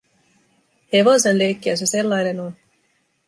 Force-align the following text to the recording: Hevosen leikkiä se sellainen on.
Hevosen 0.93 1.37
leikkiä 1.37 1.75
se 1.75 1.85
sellainen 1.85 2.39
on. 2.39 2.55